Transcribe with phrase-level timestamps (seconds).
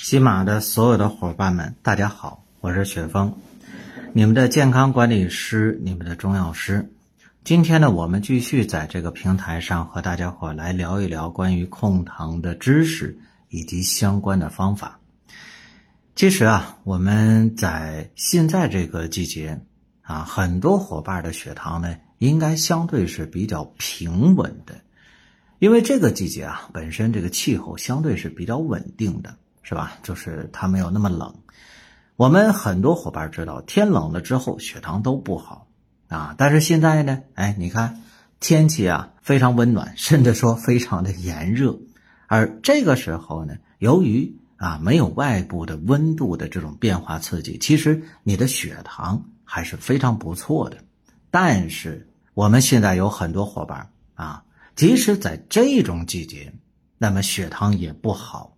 [0.00, 3.34] 喜马的所有的伙伴们，大家好，我是雪峰，
[4.12, 6.88] 你们的健康管理师，你们的中药师。
[7.42, 15.00] 今天呢，我们继续在这个平台上和大家伙来聊一聊关于控糖的知识以及相关的方法。
[16.14, 19.60] 其实啊，我们在现在这个季节
[20.02, 24.76] 啊，很多伙伴的血糖呢，应该相对是比较平稳的，
[25.58, 29.36] 因为这个季节啊，本身这个气候相对是比较稳定的，
[29.68, 29.98] 是吧？
[30.02, 31.34] 就是它没有那么冷。
[32.16, 35.68] 我们很多伙伴知道，天冷了之后血糖都不好。
[36.08, 38.00] 啊，但是现在呢，哎，你看
[38.40, 41.78] 天气啊非常温暖，甚至说非常的炎热，
[42.28, 50.78] 而这个时候呢，由于啊没有外部的温度的这种变化刺激，其实你的血糖还是非常不错的。
[51.30, 54.44] 但是我们现在有很多伙伴啊，
[54.76, 56.54] 即使在这种季节，
[56.96, 58.56] 那么血糖也不好，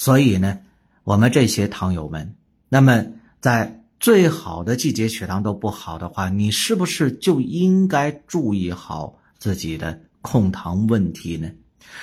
[0.00, 0.58] 所以呢，
[1.04, 2.34] 我们这些糖友们，
[2.70, 3.04] 那么
[3.40, 3.76] 在。
[4.00, 11.50] 最好的季节血糖都不好的话，你是不是就应该注意好自己的控糖问题呢？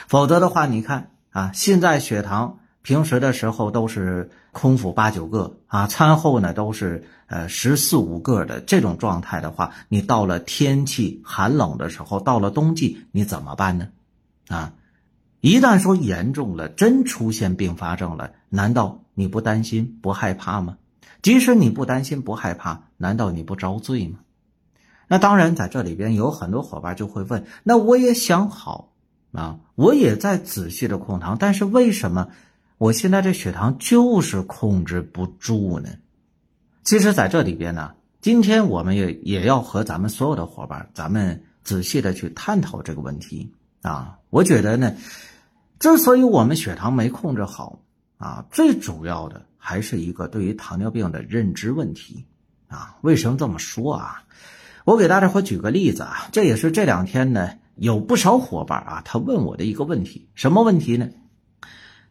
[0.07, 13.87] 否则的话，你看啊，现在血糖平时的时候都是空腹八九个啊，餐后呢都是呃十四五个的这种状态的话，你到了天气寒冷的时候，到了冬季，你怎么办呢？
[14.49, 14.71] 啊，
[15.47, 20.77] 一旦说严重了，真出现并发症了，难道你不担心不害怕吗？
[21.21, 24.19] 即使你不担心不害怕，难道你不遭罪吗？
[25.07, 28.91] 那当然，在这里边有很多伙伴就会问：那我也想好
[29.31, 32.27] 啊，我也在仔细的控糖，但是为什么
[32.77, 35.87] 我现在这血糖就是控制不住呢？
[36.83, 44.19] 其实，在这里边呢，今天我们也也要和咱们所有的伙伴，咱们仔细的去探讨这个问题啊。
[44.29, 44.93] 我觉得呢，
[45.79, 47.79] 之所以我们血糖没控制好
[48.17, 49.45] 啊，最主要的。
[49.59, 52.25] 还是一个对于糖尿病的认知问题，
[52.69, 54.23] 啊，为什么这么说啊？
[54.85, 61.09] 我给大家伙举个例子啊，这也是这两天呢有不少伙伴啊，他问我的一个问题，什么问题呢？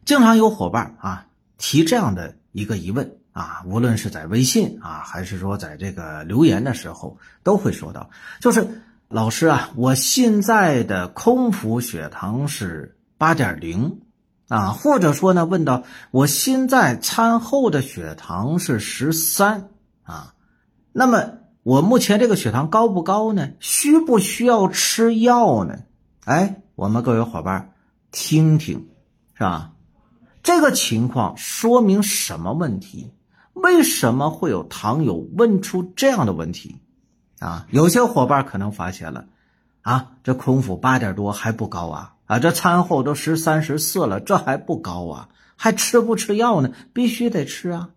[0.04, 1.26] 经常有伙伴啊
[1.56, 14.00] 提这样的一个疑问啊，无论是在微信啊，还是说在这个留言的时候，都会说到，就是老师啊，我现在的空腹血糖是八点零。
[14.48, 15.82] 啊，或者说呢，问到
[16.12, 19.70] 我现在餐后的血糖是十三
[20.04, 20.34] 啊，
[20.92, 21.32] 那么
[21.64, 23.50] 我目前这个血糖高不高呢？
[23.58, 25.80] 需不需要吃药呢？
[26.24, 27.72] 哎，我们各位伙伴
[28.12, 28.86] 听听，
[29.34, 29.72] 是吧？
[30.44, 33.10] 这个情况说明什么问题？
[33.52, 36.76] 为什么会有糖友问出这样的问题？
[37.40, 39.24] 啊，有些伙伴可能发现了，
[39.82, 42.12] 啊，这空腹八点多还不高啊。
[42.26, 45.28] 啊，这餐后都十三十四了，这还不高啊？
[45.56, 46.72] 还吃不吃药呢？
[46.92, 47.90] 必须得吃啊！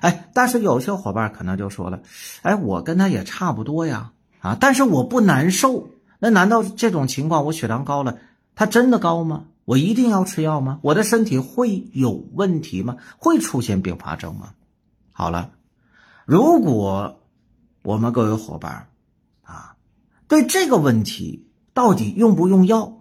[0.00, 2.00] 哎，但是有些伙伴可能就说了，
[2.42, 5.90] 哎，我跟他也差不多呀，啊，但是我不难受。
[6.18, 8.18] 那难道这种情况我血糖高了，
[8.54, 9.44] 他真的高吗？
[9.66, 10.78] 我一定要吃药吗？
[10.80, 12.96] 我的身体会有问题吗？
[13.18, 14.50] 会出现并发症吗？
[15.12, 15.50] 好了，
[16.24, 17.20] 如果
[17.82, 18.88] 我们各位伙伴
[19.42, 19.76] 啊，
[20.28, 22.95] 对这个问题到底用不用药？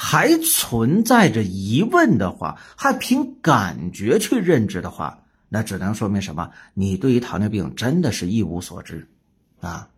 [0.00, 6.50] 还存在着疑问的话，还凭感觉去认知的话，那只能说明什么？
[6.72, 9.08] 你对于糖尿病真的是一无所知，
[9.60, 9.88] 啊！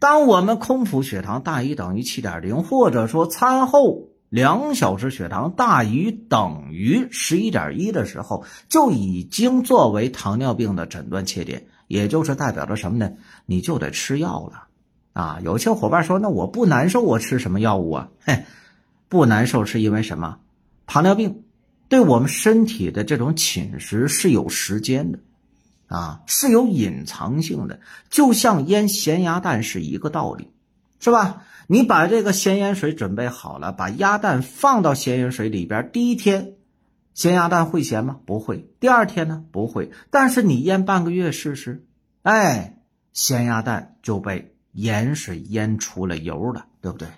[0.00, 13.12] 当我们空腹血糖大于等于七点零，或者说餐后两小时血糖大于等于十一点一的时候，就已经作为糖尿病的诊断切点，也就是代表着什么呢？
[13.46, 14.64] 你就得吃药了，
[15.12, 15.38] 啊！
[15.44, 18.08] 有些伙伴说，那我不难受，我吃什么药物啊？
[18.24, 18.42] 嘿。
[19.08, 20.38] 不难受是因为什么？
[20.86, 21.44] 糖尿病
[21.88, 25.18] 对我们身体的这种侵蚀是有时间的，
[25.88, 27.80] 啊，是有隐藏性的，
[28.10, 30.50] 就像腌咸鸭蛋是一个道理，
[31.00, 31.42] 是吧？
[31.68, 36.54] 你把这个咸盐水准备好了，把鸭蛋放到咸盐水里边，第一天
[37.12, 38.20] 咸鸭蛋会咸吗？
[38.24, 38.68] 不会。
[38.78, 39.44] 第二天呢？
[39.50, 39.90] 不会。
[40.10, 41.84] 但是你腌半个月试试，
[42.22, 42.78] 哎，
[43.12, 47.08] 咸鸭蛋就被盐水腌出了油了，对不对？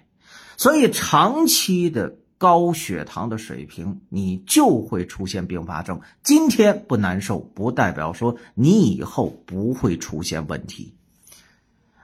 [0.59, 6.01] 所以长期的高血糖的水平，你就会出现并发症。
[6.23, 10.95] 今天不难受，不代表说你以后不会出现问题。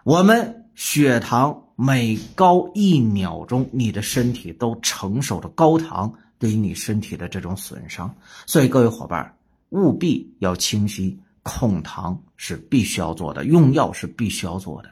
[0.04, 8.14] 我们血糖每高一秒钟，你的身体都承受着高糖对于你身体的这种损伤。
[8.46, 9.36] 所以各位伙伴
[9.70, 14.90] 务必要清晰，控糖是必须要做的，用药是必须要做的。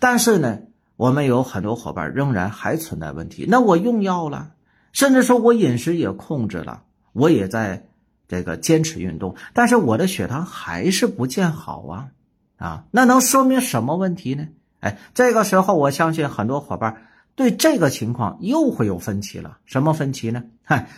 [0.00, 0.60] 但是呢，
[0.96, 3.46] 我们有很多伙伴仍然还存在问题。
[3.48, 4.52] 那我用药了，
[4.92, 6.82] 甚至说我饮食也控制了，
[7.12, 7.86] 我也在
[8.28, 12.08] 这个坚持运动，但是我的血糖还是不见好啊。
[12.56, 14.48] 啊，那能说明什么问题呢？
[14.80, 16.96] 哎，这个时候我相信很多伙伴
[17.34, 19.58] 对这个情况又会有分歧了。
[19.66, 20.44] 什么分歧呢？
[20.64, 20.88] 嗨，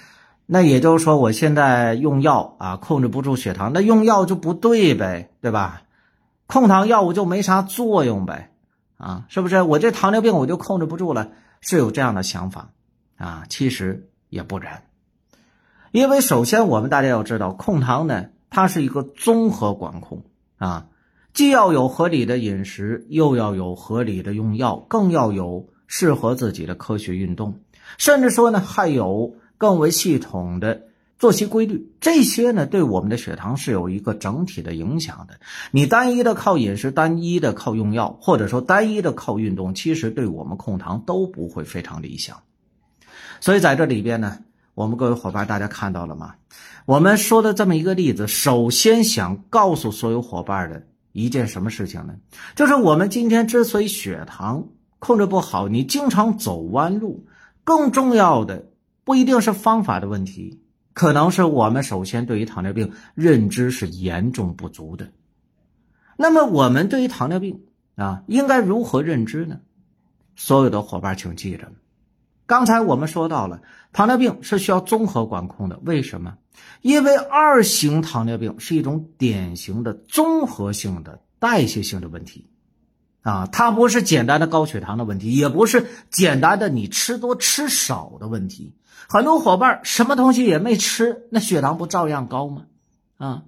[0.46, 5.82] 那也就是说，我现在用药啊，控制不住血糖，那用药就不对呗，对吧？
[6.46, 8.52] 控糖药物就没啥作用呗，
[8.98, 9.62] 啊，是不是？
[9.62, 11.30] 我这糖尿病我就控制不住了，
[11.60, 12.72] 是有这样的想法
[13.16, 13.46] 啊？
[13.48, 14.82] 其实也不然，
[15.92, 20.24] 因为首先我们大家要知道，控糖呢，它是一个综合管控
[20.58, 20.88] 啊。
[21.32, 27.60] 既要有合理的饮食，又要有合理的用药，更要有适合自己的科学运动，
[27.96, 30.82] 甚至说呢，还有更为系统的
[31.18, 31.90] 作息规律。
[32.00, 35.34] 这些呢，对我们的血糖是有一个整体的影响的。
[35.70, 42.36] 你单一的靠饮食，单一的靠用药，或者说单一的靠运动，其实对我们控糖都不会非常理想。
[43.40, 44.38] 所以在这里边呢，
[44.74, 46.34] 我们各位伙伴，大家看到了吗？
[46.86, 50.82] 我们说的这么一个例子，首先想告诉所有伙伴的。
[51.12, 52.14] 一件什么事情呢？
[52.54, 54.68] 就是我们今天之所以血糖
[55.00, 57.26] 控制不好，你经常走弯路，
[57.64, 58.66] 更重要的
[59.02, 60.60] 不一定是方法的问题，
[60.98, 65.12] 可能是我们首先对于糖尿病认知是严重不足的。
[66.16, 67.60] 那么我们对于糖尿病
[67.94, 69.60] 啊，应该如何认知呢？
[70.34, 71.70] 所有的伙伴请记着，
[72.46, 73.62] 刚才我们说到了
[73.92, 76.36] 糖尿病是需要综合管控的，为什么？
[76.82, 82.50] 因为二型糖尿病是一种典型的综合性的代谢性的问题，
[83.28, 88.74] 啊，它不是简单的高血糖的问题，也不是简单的你吃多吃少的问题。
[89.06, 92.64] 很多伙伴什么东西也没吃，那血糖不照样高吗？
[93.18, 93.42] 啊，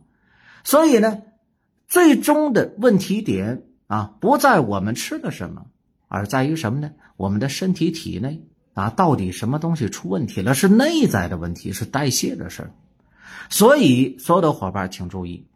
[0.65, 1.23] 所以呢，
[1.88, 5.65] 最终的问题点啊，不在我们吃的什么，
[6.09, 6.91] 而在于什么呢？
[7.17, 8.43] 我们的身体体内
[8.75, 10.53] 啊，到底什么东西出问题了？
[10.53, 12.75] 是内在的问题，是代谢的事儿。
[13.49, 15.47] 所以，所有的伙伴请注意，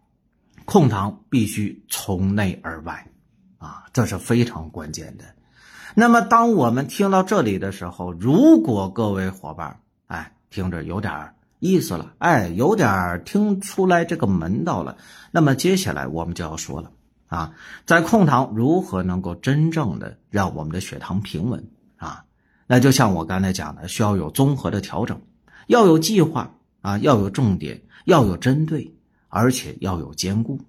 [0.65, 3.11] 控糖必须从内而外，
[3.65, 5.25] 啊，这是非常关键的。
[5.95, 14.97] 那么，当我们听到这里的时候，如果各位伙伴，哎，听着有点意思了，哎，有点听出来这个门道了，
[15.31, 16.91] 那么接下来我们就要说了，
[17.29, 17.55] 啊，
[17.87, 21.67] 在控糖如何能够真正的让我们的血糖平稳
[21.97, 22.25] 啊？
[22.67, 25.21] 那就像我刚才讲的，需要有综合的调整，
[25.67, 26.51] 要有计划。
[26.85, 28.95] 啊，要有重点，要有针对，
[29.31, 30.61] 而且要有兼顾。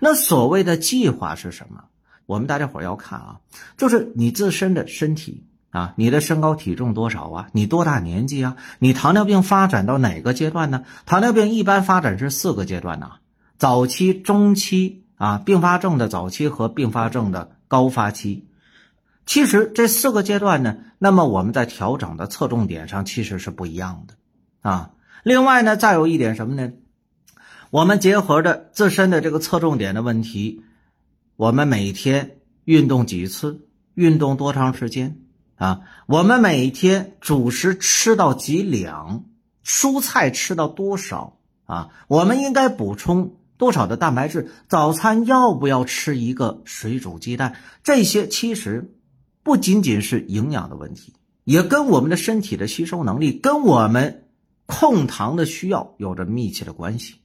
[0.00, 1.84] 那所谓的计划是什么？
[2.26, 3.40] 我们大家伙要看啊，
[3.76, 7.48] 就是你自身的身体啊，你的身高体重多少啊？
[7.52, 8.56] 你多大年纪啊？
[8.78, 10.84] 你糖尿病发展到哪个阶段呢？
[11.06, 13.12] 糖尿病一般发展是四个阶段呢：
[13.58, 18.48] 早期、中期啊，并发症的早期和并发症的高发期。
[19.24, 24.14] 其实这四个阶段呢，那么我们在调整的侧重点上其实是不一样的
[24.68, 24.90] 啊。
[25.22, 26.72] 另外呢，再有一点什么呢？
[27.70, 30.62] 我们结合着自身的这个侧重点的问题，
[31.36, 35.20] 我们每天运动几次，运动多长时间
[35.56, 35.82] 啊？
[36.06, 39.24] 我们每天主食吃到几两，
[39.64, 41.90] 蔬菜吃到多少啊？
[42.08, 44.50] 我们应该补充多少的蛋白质？
[44.68, 47.56] 早餐要不要吃一个水煮鸡蛋？
[47.84, 48.94] 这些其实
[49.42, 51.12] 不仅仅是营养的问题，
[51.44, 54.22] 也跟我们的身体的吸收能力，跟我们。
[54.68, 57.20] 控糖的需要有着密切的关系，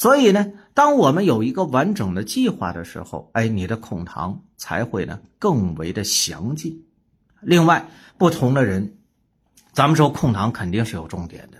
[0.00, 6.86] 所以呢，当我们有一个完整的计划的时候，哎，你的控糖才会呢更为的详尽。
[7.42, 8.94] 另外，不同的人，
[9.74, 11.58] 咱们说控糖肯定是有重点的，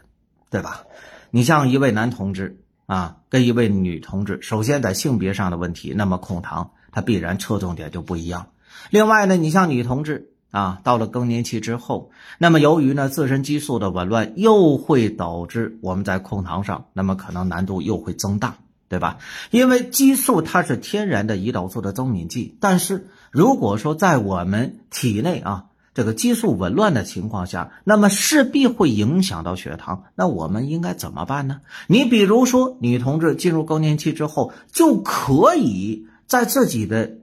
[0.49, 0.85] 对吧？
[1.31, 8.53] 你像一位男同志啊，跟一位女同志，首先在性别上的问题，那么控糖它必然侧重点就不一样。
[8.89, 10.30] 另外呢，你像女同志。
[10.51, 18.57] 啊，到了更年期之后，那么由于呢自身激素的紊乱，又会导致我们在控糖上，那么可能难度又会增大，
[18.89, 19.19] 对吧？
[19.53, 31.61] 因为激素它是天然的胰岛素的增敏剂，但是如果说在我们体内啊这个激素紊乱的情况下，那么势必会影响到血糖，那我们应该怎么办呢？
[31.87, 37.20] 你比如说女同志进入更年期之后，就可以在自己的。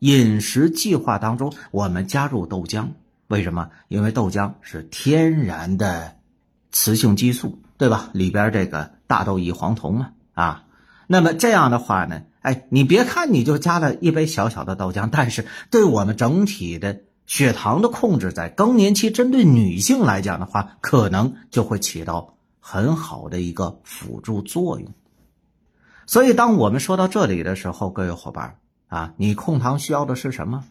[0.00, 2.88] 饮食计划当中，我们加入豆浆
[3.28, 3.70] 为什么？
[3.88, 6.16] 因为豆浆是天然的
[6.72, 8.10] 雌性激素，对吧？
[8.12, 10.64] 里边这个大豆异黄酮嘛，啊，
[11.06, 24.92] 那么这样的话呢，哎，你别看你就加了一杯小小的豆浆，但是对我们整体的血糖的控制，在更年期针对女性来讲的话，可能就会起到很好的一个辅助作用。
[26.06, 28.56] 所以，当我们说到这里的时候，各位伙伴
[28.90, 30.64] 啊，你控糖需要的是什么？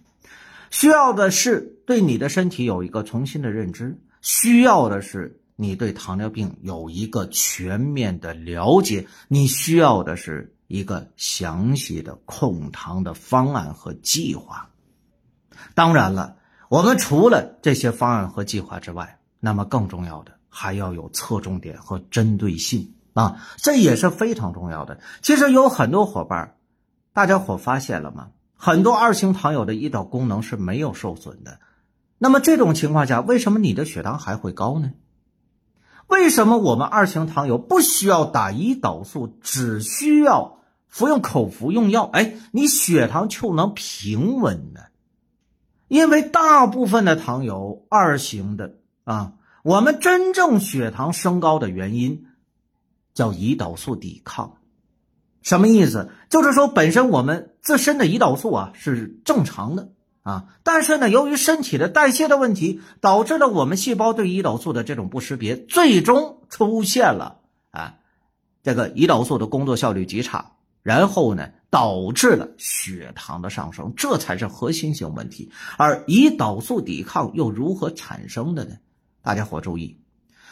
[0.69, 14.69] 需要的是对你的身体有一个重新的认知，需要的是你对糖尿病有一个全面的了解，你需要的是一个详细的控糖的方案和计划。
[15.73, 16.35] 当然了，
[16.69, 24.99] 我们除了这些方案和计划之外，那么更重要的还要有侧重点和针对性啊，这也是非常重要的。
[25.21, 26.55] 其实有很多伙伴，
[27.19, 28.29] 大家伙发现了吗？
[28.55, 31.59] 很多二型糖友的胰岛功能是没有受损的，
[32.17, 34.93] 那么这种情况下，为什么你的血糖还会高呢？
[36.07, 44.79] 为什么我们二型糖友不需要打胰岛素，只需要服用口服用药，哎，你血糖就能平稳呢？
[45.89, 49.33] 因为大部分的糖友二型的啊，
[49.63, 52.27] 我们真正血糖升高的原因
[53.13, 54.55] 叫胰岛素抵抗。
[55.49, 56.11] 什么意思？
[56.29, 59.89] 就是说，本身我们自身的胰岛素啊是正常的
[60.21, 67.39] 啊，但是呢，由于身体的代谢的问题，导致了我们细胞对胰岛素的这种不识别，最终出现了
[67.71, 67.95] 啊，
[68.61, 70.51] 这个胰岛素的工作效率极差，
[70.83, 75.51] 然后呢，导致了血糖的上升，这才是核心性问题。
[75.77, 78.75] 而胰岛素抵抗又如何产生的呢？
[79.23, 79.99] 大家伙注意，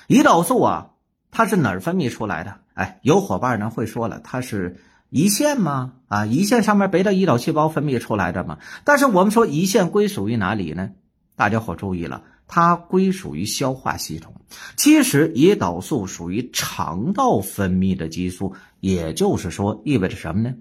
[0.07, 0.89] 胰岛素啊。
[1.29, 2.61] 它是哪儿分泌出来的？
[2.77, 4.79] 哎，有伙伴呢会说了，它是
[5.11, 5.93] 胰腺吗？
[6.09, 8.59] 啊，胰腺上面贝塔胰岛细胞分泌出来的吗？
[8.83, 10.91] 但是我们说胰腺归属于哪里呢？
[11.35, 14.35] 大家伙注意了，它归属于消化系统。
[14.75, 20.53] 其实胰岛素属于肠道分泌的激素，也就是说意味着什么呢？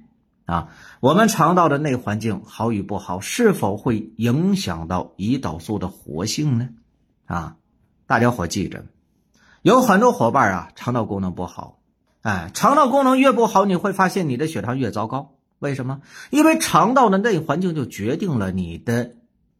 [0.46, 0.68] 啊，
[1.00, 6.70] 我们肠道的内环境好与不好，是否会影响到胰岛素的活性呢？
[7.26, 7.56] 啊，
[8.06, 8.86] 大家伙记着。
[9.60, 11.80] 有很多伙伴啊，肠道功能不好，
[12.26, 15.36] 哎，肠道功能越不好，你会发现你的血糖越糟糕。
[15.60, 16.00] 为什么？
[16.30, 19.12] 因为肠道的内环境就决定了你的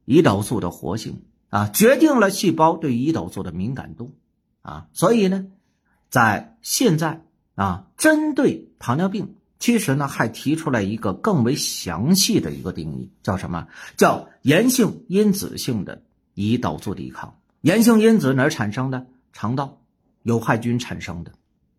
[0.05, 4.17] 胰岛素的活性啊，决定了细胞对胰岛素的敏感度
[4.63, 4.89] 啊。
[4.93, 5.47] 所以呢，
[6.11, 7.23] 在现在
[7.55, 13.69] 啊，针对糖尿病，其实呢还提出来一个更为详细的一个定义，叫什么？
[13.97, 16.03] 叫炎性因子性的
[16.35, 17.39] 胰岛素抵抗。
[17.61, 19.07] 炎性因子哪儿产生的？
[19.33, 19.79] 肠道。
[20.25, 21.31] 有害菌产生的，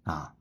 [0.03, 0.32] 啊，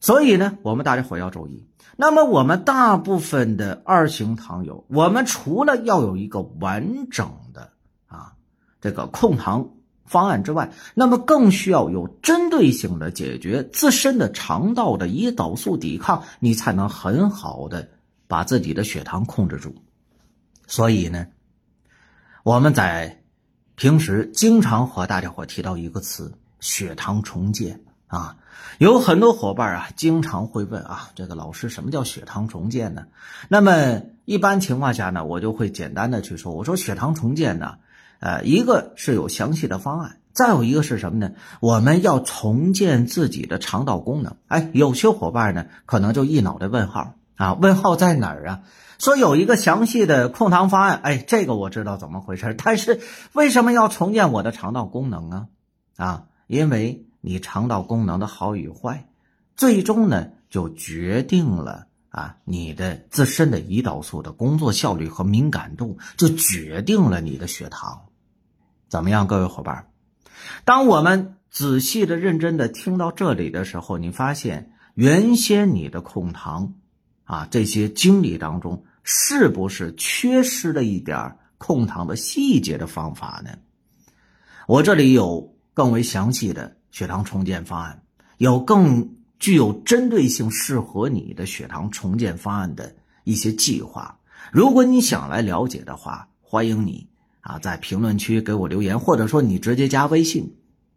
[0.00, 1.68] 所以呢，我们大家伙要注意。
[1.96, 7.72] 那么，我们大部分的二型糖友，我们除了要有一个完整的
[8.06, 8.32] 啊
[8.80, 9.70] 这个控糖
[10.06, 17.90] 方案之外，那么更需要有针对性的解决自身的肠道的胰岛素抵抗，你才能很好的
[18.26, 19.74] 把自己的血糖控制住。
[20.66, 21.26] 所以呢，
[22.42, 23.22] 我们在
[23.74, 26.32] 平时经常和大家伙提到一个词。
[26.62, 27.80] 血糖重建
[28.10, 28.36] 啊，
[28.78, 33.04] 有很多伙伴啊，经常会问啊，这个老师什么叫血糖重建呢？
[33.48, 37.76] 那么一般情况下呢，我就会简单的去说，我说血糖重建呢，
[38.18, 41.34] 呃，一个是有详细的方案，再有一个是什么呢？
[41.60, 44.36] 我们要重建自己的肠道功能。
[44.48, 48.60] 哎，有些伙伴呢，可能就一脑袋问号啊，问号在哪儿啊？
[48.98, 52.98] 说有一个详细的控糖方案，哎，这个我知道怎么回事，但是
[53.34, 55.46] 为什么要重建我的肠道功能啊？
[55.96, 56.24] 啊？
[56.48, 59.08] 因为你肠道功能的好与坏，
[59.56, 68.06] 最终呢就决定了啊你的自身的胰岛素的工作效率和敏感度，就决定了你的血糖
[68.88, 69.26] 怎么样？
[69.26, 69.90] 各位伙伴，
[70.64, 76.74] 当我们仔细的、认真的听到这里的时候，你发现原先你的控糖
[77.24, 83.58] 啊这些经历当中，是不是缺失了一点控糖的细节的方法呢？
[84.66, 85.54] 我这里有。
[85.72, 88.02] 更为详细的血糖重建方案，
[88.38, 92.94] 有更具有针对性、适合你的血糖重建方案的
[93.24, 94.18] 一些计划。
[94.52, 97.06] 如果你想来了解的话，欢迎你
[97.40, 100.54] 啊在评论区给我留言，或者说你直接加微信，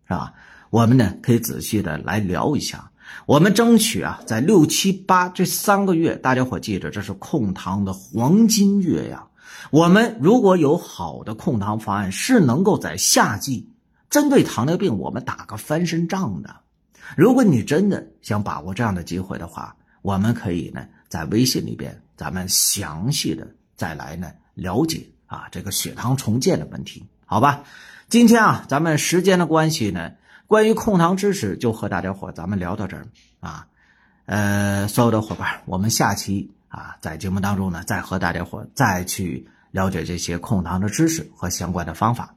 [0.07, 0.33] 是吧？
[0.69, 2.89] 我们呢可以仔细的来聊一下。
[3.27, 9.27] 我们争取啊在六七八这三个月，大家伙记着，这是控糖的黄金月呀。
[9.69, 13.69] 我们如果有好的控糖方案，是能够在夏季。
[14.13, 16.58] 针对糖尿病，我们打个翻身仗的。
[17.17, 27.03] 如果你真的想把握这样的机会的话，我们可以呢在微信里边，咱们详细的再来呢了解啊这个血糖重建的问题。
[27.25, 27.63] 好吧？
[28.08, 30.12] 今天啊，咱们时间的关系呢，
[30.46, 33.08] 关于控糖知识就和大家伙咱们聊到这儿
[33.39, 33.65] 啊。
[34.27, 42.36] 呃，所有的伙伴，我们下期啊，在节目当中呢，再和大家伙再去了解这些控糖的知识和相关的方法。